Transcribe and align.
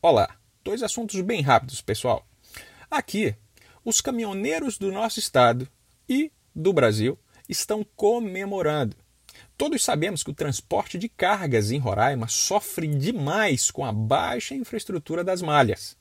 Olá, 0.00 0.36
dois 0.62 0.80
assuntos 0.84 1.20
bem 1.22 1.42
rápidos, 1.42 1.82
pessoal. 1.82 2.24
Aqui, 2.88 3.34
os 3.84 4.00
caminhoneiros 4.00 4.78
do 4.78 4.92
nosso 4.92 5.18
estado 5.18 5.68
e 6.08 6.30
do 6.54 6.72
Brasil 6.72 7.18
estão 7.48 7.84
comemorando. 7.96 8.96
Todos 9.56 9.82
sabemos 9.82 10.22
que 10.22 10.30
o 10.30 10.34
transporte 10.34 10.98
de 10.98 11.08
cargas 11.08 11.72
em 11.72 11.80
Roraima 11.80 12.28
sofre 12.28 12.86
demais 12.86 13.72
com 13.72 13.84
a 13.84 13.92
baixa 13.92 14.54
infraestrutura 14.54 15.24
das 15.24 15.42
malhas. 15.42 15.96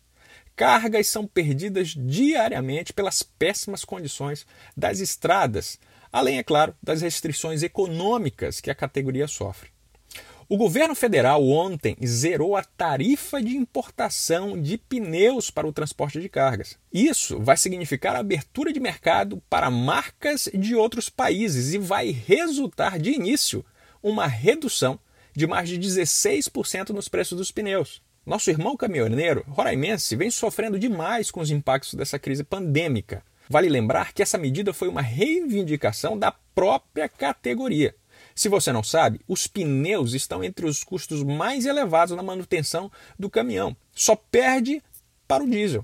Cargas 0.56 1.08
são 1.08 1.26
perdidas 1.26 1.96
diariamente 1.98 2.94
pelas 2.94 3.24
péssimas 3.24 3.84
condições 3.84 4.46
das 4.76 5.00
estradas, 5.00 5.80
além, 6.14 6.38
é 6.38 6.44
claro, 6.44 6.76
das 6.84 7.02
restrições 7.02 7.64
econômicas 7.64 8.62
que 8.62 8.70
a 8.70 8.76
categoria 8.76 9.28
sofre. 9.28 9.72
O 10.50 10.56
governo 10.56 10.96
federal 10.96 11.46
ontem 11.46 11.98
zerou 12.06 12.56
a 12.56 12.64
tarifa 12.64 13.42
de 13.42 13.58
importação 13.58 14.58
de 14.58 14.78
pneus 14.78 15.52
para 15.52 15.68
o 15.68 15.74
transporte 15.74 16.22
de 16.22 16.30
cargas. 16.30 16.78
Isso 16.92 17.38
vai 17.38 17.58
significar 17.58 18.16
a 18.16 18.20
abertura 18.20 18.72
de 18.72 18.80
mercado 18.80 19.44
para 19.50 19.70
marcas 19.70 20.50
de 20.54 20.74
outros 20.74 21.10
países 21.10 21.74
e 21.74 21.78
vai 21.78 22.12
resultar 22.12 22.98
de 22.98 23.12
início 23.12 23.66
uma 24.02 24.26
redução 24.26 24.98
de 25.36 25.46
mais 25.46 25.68
de 25.68 25.78
16% 25.78 26.92
nos 26.92 27.10
preços 27.10 27.38
dos 27.38 27.52
pneus. 27.52 28.02
Nosso 28.26 28.50
irmão 28.50 28.78
caminhoneiro 28.78 29.44
roraimense 29.50 30.16
vem 30.16 30.32
sofrendo 30.32 30.80
demais 30.80 31.30
com 31.30 31.42
os 31.42 31.52
impactos 31.52 31.94
dessa 31.94 32.18
crise 32.18 32.46
pandêmica. 32.46 33.22
Vale 33.50 33.68
lembrar 33.68 34.14
que 34.14 34.24
essa 34.24 34.38
medida 34.38 34.72
foi 34.72 34.88
uma 34.88 35.02
reivindicação 35.02 36.18
da 36.18 36.32
própria 36.32 37.10
categoria. 37.10 37.94
Se 38.38 38.50
você 38.50 38.72
não 38.72 38.84
sabe, 38.84 39.20
os 39.28 39.48
pneus 39.48 40.14
estão 40.14 40.44
entre 40.44 40.68
os 40.68 40.84
custos 40.84 41.24
mais 41.24 41.66
elevados 41.66 42.16
na 42.16 42.22
manutenção 42.22 42.92
do 43.18 43.32
caminhão. 43.32 43.76
Só 43.92 44.16
perde 44.16 44.80
para 45.28 45.44
o 45.44 45.50
diesel. 45.50 45.84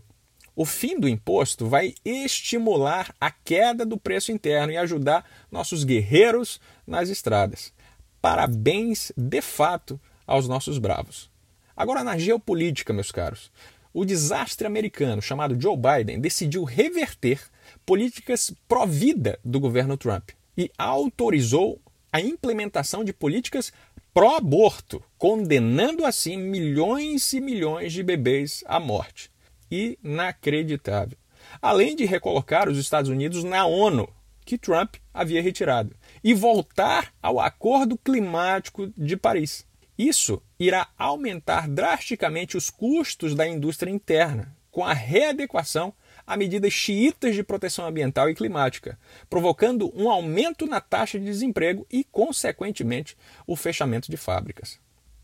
O 0.55 0.63
fim 0.63 0.99
do 0.99 1.09
imposto 1.09 1.66
vai 1.66 1.95
estimular 2.05 3.11
a 3.19 3.31
queda 3.31 3.83
do 3.83 3.97
preço 3.97 4.31
interno 4.31 4.72
e 4.72 4.77
ajudar 4.77 5.27
nossos 5.50 5.83
guerreiros 5.83 6.61
nas 6.86 7.09
estradas. 7.09 7.73
Parabéns, 8.22 9.11
de 9.17 9.42
fato, 9.42 9.99
aos 10.27 10.47
nossos 10.47 10.77
bravos. 10.77 11.31
Agora, 11.75 12.03
na 12.03 12.20
geopolítica, 12.20 12.94
meus 12.94 13.11
caros, 13.11 13.52
o 13.92 14.05
desastre 14.05 14.67
americano 14.67 15.23
chamado 15.23 15.59
Joe 15.59 15.75
Biden 15.75 16.20
decidiu 16.20 16.66
reverter 16.66 17.42
políticas 17.83 18.53
pró-vida 18.67 19.39
do 19.44 19.59
governo 19.59 19.97
Trump 19.97 20.30
e 20.55 20.70
autorizou 20.77 21.81
a 22.14 22.22
implementação 22.22 23.03
de 23.03 23.11
políticas 23.11 23.73
pró-aborto, 24.14 25.03
condenando 25.17 26.06
assim 26.06 26.38
milhões 26.38 27.33
e 27.33 27.42
milhões 27.42 27.92
de 27.92 28.03
bebês 28.03 28.64
à 28.67 28.80
morte. 28.80 29.31
Inacreditável. 29.72 31.17
Além 31.59 31.95
de 31.95 32.05
recolocar 32.05 32.70
os 32.70 32.78
Estados 32.78 33.09
Unidos 33.09 33.44
na 33.44 33.66
ONU, 33.66 34.08
que 34.45 34.59
Trump 34.59 34.97
havia 35.11 35.42
retirado, 35.42 35.95
e 36.23 36.36
voltar 36.36 37.11
ao 37.20 37.39
Acordo 37.39 37.97
Climático 37.97 38.94
de 38.95 39.17
Paris. 39.17 39.66
Isso 39.98 40.39
irá 40.59 40.89
aumentar 40.95 41.67
drasticamente 41.67 42.55
os 42.55 42.70
custos 42.70 43.33
da 43.33 43.48
indústria 43.48 43.89
interna, 43.89 44.55
com 44.70 44.86
a 44.86 44.94
readequação 44.94 45.92
a 46.25 46.38
medidas 46.38 46.73
xiitas 46.73 47.35
de 47.35 47.43
proteção 47.43 47.85
ambiental 47.85 48.29
e 48.29 48.35
climática, 48.35 48.97
provocando 49.29 49.91
um 49.95 50.09
aumento 50.09 50.65
na 50.65 50.80
taxa 50.80 51.19
de 51.19 51.25
desemprego 51.25 51.85
e, 51.91 52.03
consequentemente, 52.03 53.17
o 53.45 53.55
fechamento 53.55 54.09
de 54.09 54.17
fábricas. 54.17 54.80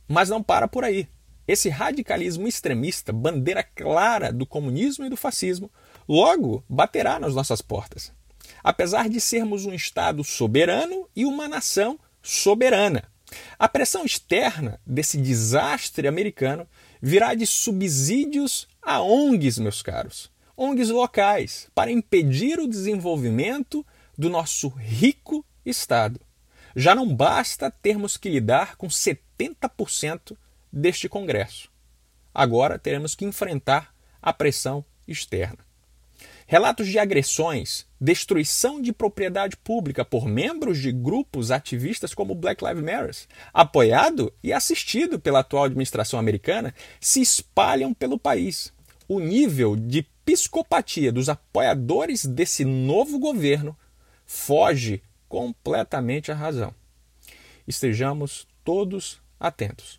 Mas 0.08 0.30
não 0.30 0.44
para 0.44 0.68
por 0.68 0.84
aí. 0.84 1.08
Esse 1.48 1.70
radicalismo 1.70 2.48
extremista, 2.48 3.12
bandeira 3.12 3.64
clara 3.64 4.32
do 4.32 4.46
comunismo 4.46 5.06
e 5.06 5.10
do 5.10 5.18
fascismo, 5.18 5.72
logo 6.08 6.64
baterá 6.70 7.20
nas 7.20 7.34
nossas 7.34 7.62
portas. 7.62 8.12
Apesar 8.64 9.10
de 9.10 9.20
sermos 9.20 9.66
um 9.66 9.74
Estado 9.74 10.24
soberano 10.24 11.08
e 11.16 11.26
uma 11.26 11.48
nação 11.48 12.00
soberana. 12.22 13.04
A 13.58 13.68
pressão 13.68 14.06
externa 14.06 14.80
desse 14.86 15.18
desastre 15.18 16.08
americano 16.08 16.68
virá 17.02 17.34
de 17.34 17.46
subsídios 17.46 18.68
a 18.82 19.02
ONGs, 19.02 19.60
meus 19.60 19.82
caros. 19.82 20.32
ONGs 20.62 20.90
locais 20.90 21.70
para 21.74 21.90
impedir 21.90 22.60
o 22.60 22.68
desenvolvimento 22.68 23.86
do 24.18 24.30
nosso 24.30 24.68
rico 24.68 25.46
Estado. 25.66 26.20
Já 26.76 26.94
não 26.94 27.16
basta 27.16 27.72
termos 27.72 28.18
que 28.18 28.28
lidar 28.28 28.76
com 28.76 28.90
70% 28.90 30.36
deste 30.70 31.08
Congresso. 31.08 31.72
Agora 32.34 32.78
teremos 32.78 33.16
que 33.16 33.24
enfrentar 33.24 33.96
a 34.22 34.34
pressão 34.34 34.84
externa. 35.08 35.60
Relatos 36.46 36.90
de 36.90 37.00
agressões, 37.00 37.88
destruição 38.02 38.82
de 38.82 38.92
propriedade 38.92 39.56
pública 39.56 40.04
por 40.04 40.28
membros 40.28 40.80
de 40.80 40.92
grupos 40.92 41.52
ativistas 41.52 42.14
como 42.14 42.36
Black 42.36 42.62
Lives 42.66 42.84
Matter, 42.84 43.16
apoiado 43.54 44.34
e 44.44 44.52
assistido 44.52 45.22
pela 45.22 45.40
atual 45.40 45.64
administração 45.64 46.20
americana, 46.20 46.76
se 47.00 47.22
espalham 47.22 47.94
pelo 47.94 48.20
país. 48.20 48.74
O 49.12 49.20
nível 49.20 49.76
de 49.76 50.04
psicopatia 50.24 51.12
dos 51.12 51.30
apoiadores 51.30 52.28
desse 52.28 52.64
novo 52.64 53.18
governo 53.18 53.76
foge 54.24 55.02
completamente 55.28 56.32
à 56.32 56.36
razão. 56.36 56.76
Estejamos 57.68 58.48
todos 58.64 59.20
atentos. 59.40 59.99